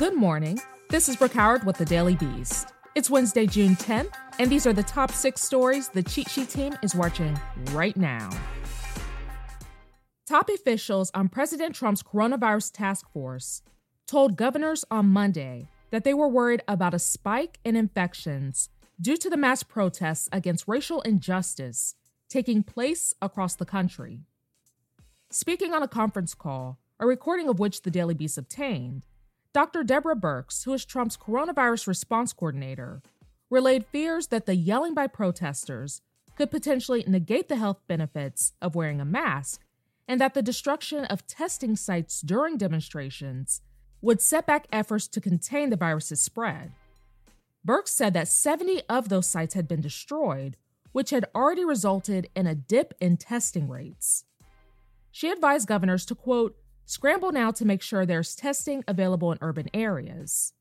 [0.00, 0.58] Good morning.
[0.88, 2.72] This is Brooke Howard with the Daily Beast.
[2.94, 6.74] It's Wednesday, June 10th, and these are the top six stories the Cheat Sheet team
[6.82, 7.38] is watching
[7.72, 8.30] right now.
[10.26, 13.60] Top officials on President Trump's coronavirus task force
[14.06, 19.28] told governors on Monday that they were worried about a spike in infections due to
[19.28, 21.94] the mass protests against racial injustice
[22.30, 24.20] taking place across the country.
[25.30, 29.04] Speaking on a conference call, a recording of which the Daily Beast obtained,
[29.52, 29.82] Dr.
[29.82, 33.02] Deborah Birx, who is Trump's coronavirus response coordinator,
[33.50, 36.02] relayed fears that the yelling by protesters
[36.36, 39.62] could potentially negate the health benefits of wearing a mask,
[40.06, 43.60] and that the destruction of testing sites during demonstrations
[44.00, 46.70] would set back efforts to contain the virus's spread.
[47.66, 50.56] Birx said that 70 of those sites had been destroyed,
[50.92, 54.24] which had already resulted in a dip in testing rates.
[55.10, 56.56] She advised governors to, quote,
[56.90, 60.54] scramble now to make sure there's testing available in urban areas.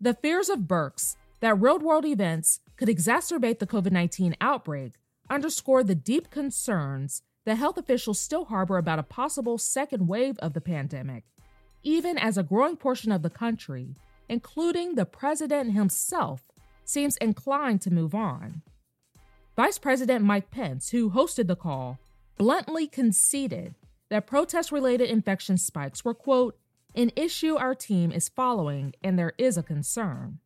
[0.00, 4.94] The fears of Birx that real world events could exacerbate the COVID 19 outbreak
[5.30, 10.52] underscore the deep concerns that health officials still harbor about a possible second wave of
[10.52, 11.22] the pandemic,
[11.84, 13.94] even as a growing portion of the country,
[14.28, 16.42] including the president himself,
[16.84, 18.62] seems inclined to move on.
[19.54, 22.00] Vice President Mike Pence, who hosted the call,
[22.36, 23.76] bluntly conceded
[24.10, 26.58] that protest related infection spikes were, quote,
[26.94, 30.38] an issue our team is following and there is a concern.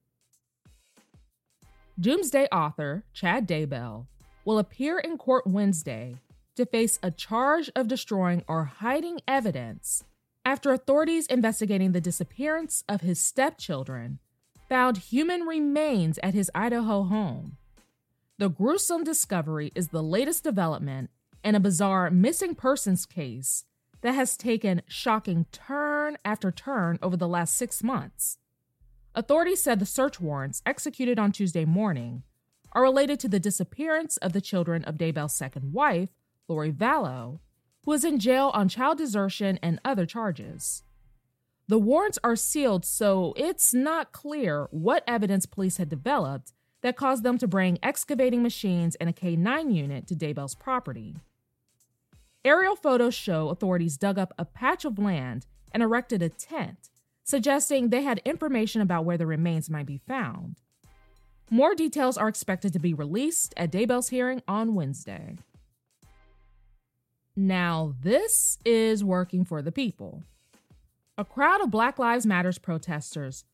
[1.98, 4.06] Doomsday author Chad Daybell
[4.45, 6.17] will appear in court Wednesday
[6.56, 10.05] to face a charge of destroying or hiding evidence
[10.44, 14.18] after authorities investigating the disappearance of his stepchildren
[14.68, 17.56] found human remains at his Idaho home.
[18.39, 21.11] The gruesome discovery is the latest development
[21.45, 23.64] in a bizarre missing persons case
[24.01, 28.39] that has taken shocking turn after turn over the last six months.
[29.14, 32.23] Authorities said the search warrants executed on Tuesday morning
[32.73, 36.08] are related to the disappearance of the children of Daybell's second wife,
[36.48, 37.41] Lori Vallow,
[37.85, 40.83] who was in jail on child desertion and other charges.
[41.69, 47.23] The warrants are sealed, so it's not clear what evidence police had developed that caused
[47.23, 51.17] them to bring excavating machines and a K 9 unit to Daybell's property.
[52.45, 56.91] Aerial photos show authorities dug up a patch of land and erected a tent,
[57.23, 60.57] suggesting they had information about where the remains might be found.
[61.51, 65.36] More details are expected to be released at Daybell's hearing on Wednesday.
[67.36, 70.24] Now, this is working for the people.
[71.17, 73.45] A crowd of Black Lives Matters protesters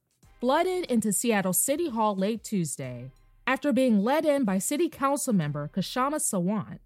[0.40, 3.10] flooded into Seattle City Hall late Tuesday
[3.46, 6.78] after being led in by City Council member Kshama Sawant.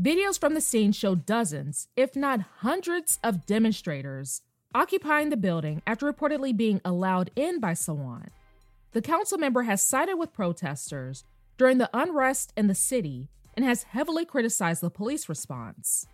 [0.00, 4.40] Videos from the scene show dozens, if not hundreds, of demonstrators
[4.74, 8.28] occupying the building after reportedly being allowed in by Sawant.
[8.92, 11.24] The council member has sided with protesters
[11.58, 16.06] during the unrest in the city and has heavily criticized the police response.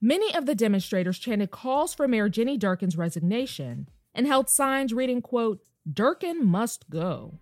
[0.00, 5.22] Many of the demonstrators chanted calls for Mayor Jenny Durkan's resignation and held signs reading,
[5.22, 7.38] quote, Durkan must go.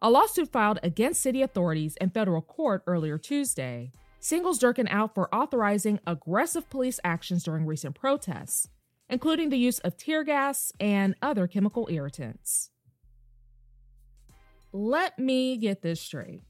[0.00, 5.34] A lawsuit filed against city authorities in federal court earlier Tuesday singles Durkan out for
[5.34, 8.68] authorizing aggressive police actions during recent protests,
[9.08, 12.70] including the use of tear gas and other chemical irritants.
[14.72, 16.42] Let me get this straight.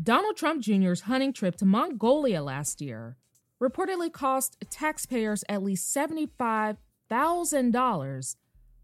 [0.00, 3.16] Donald Trump Jr.'s hunting trip to Mongolia last year
[3.60, 8.36] reportedly cost taxpayers at least $75,000,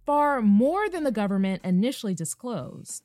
[0.07, 3.05] far more than the government initially disclosed.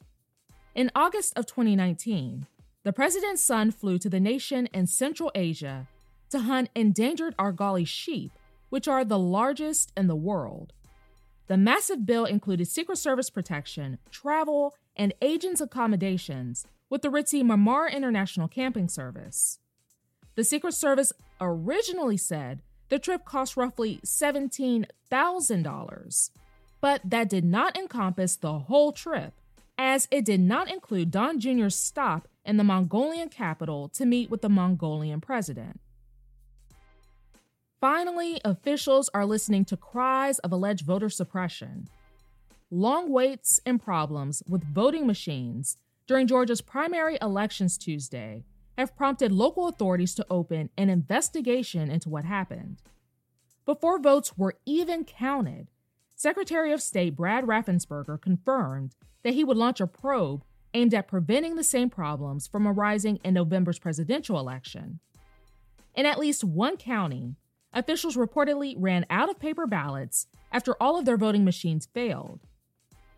[0.74, 2.48] In August of 2019,
[2.88, 5.88] the president's son flew to the nation in Central Asia
[6.30, 8.32] to hunt endangered Argali sheep,
[8.70, 10.72] which are the largest in the world.
[11.48, 17.92] The massive bill included Secret Service protection, travel, and agents' accommodations with the ritzy Marmara
[17.92, 19.60] International Camping Service.
[20.36, 21.12] The Secret Service
[21.42, 26.30] originally said the trip cost roughly $17,000,
[26.80, 29.34] but that did not encompass the whole trip,
[29.78, 34.42] as it did not include Don Jr.'s stop in the Mongolian capital to meet with
[34.42, 35.80] the Mongolian president.
[37.80, 41.88] Finally, officials are listening to cries of alleged voter suppression.
[42.72, 45.78] Long waits and problems with voting machines
[46.08, 48.46] during Georgia's primary elections Tuesday
[48.78, 52.78] have prompted local authorities to open an investigation into what happened.
[53.66, 55.68] Before votes were even counted,
[56.16, 60.44] Secretary of State Brad Raffensperger confirmed that he would launch a probe
[60.78, 65.00] aimed at preventing the same problems from arising in November's presidential election.
[65.96, 67.36] In at least one county,
[67.74, 72.42] officials reportedly ran out of paper ballots after all of their voting machines failed.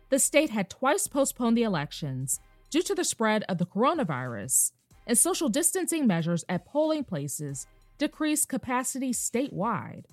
[0.08, 2.40] The state had twice postponed the elections
[2.70, 4.72] due to the spread of the coronavirus,
[5.06, 7.66] and social distancing measures at polling places
[7.98, 10.06] decreased capacity statewide.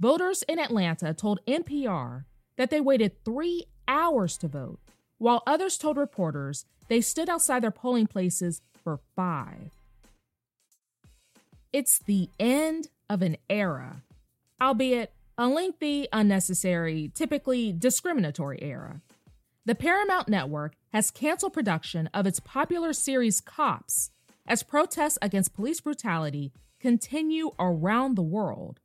[0.00, 2.24] Voters in Atlanta told NPR
[2.56, 4.80] that they waited three hours to vote,
[5.18, 9.70] while others told reporters they stood outside their polling places for five.
[11.72, 14.02] It's the end of an era,
[14.60, 19.02] albeit a lengthy, unnecessary, typically discriminatory era.
[19.66, 24.10] The Paramount Network has canceled production of its popular series Cops
[24.46, 28.80] as protests against police brutality continue around the world.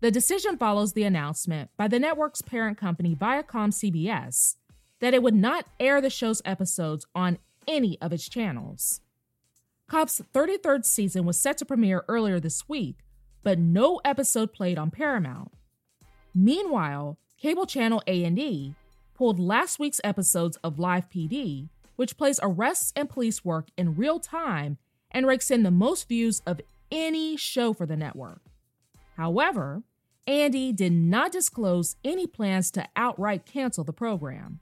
[0.00, 4.56] The decision follows the announcement by the network's parent company, Viacom CBS,
[5.00, 9.00] that it would not air the show's episodes on any of its channels.
[9.86, 12.98] Cops' 33rd season was set to premiere earlier this week,
[13.42, 15.52] but no episode played on Paramount.
[16.34, 18.74] Meanwhile, cable channel A&E
[19.14, 24.20] pulled last week's episodes of Live PD, which plays arrests and police work in real
[24.20, 24.78] time
[25.10, 26.60] and rakes in the most views of
[26.92, 28.40] any show for the network.
[29.16, 29.82] However,
[30.26, 34.60] A&E did not disclose any plans to outright cancel the program.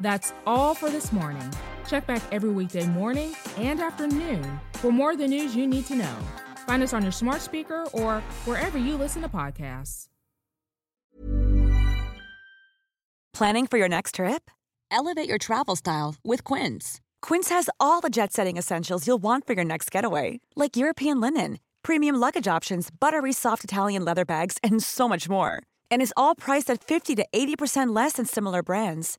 [0.00, 1.52] That's all for this morning.
[1.86, 5.94] Check back every weekday morning and afternoon for more of the news you need to
[5.94, 6.16] know.
[6.66, 10.06] Find us on your smart speaker or wherever you listen to podcasts.
[13.34, 14.50] Planning for your next trip?
[14.90, 17.00] Elevate your travel style with Quince.
[17.22, 21.20] Quince has all the jet setting essentials you'll want for your next getaway, like European
[21.20, 25.62] linen, premium luggage options, buttery soft Italian leather bags, and so much more.
[25.90, 29.18] And is all priced at 50 to 80% less than similar brands.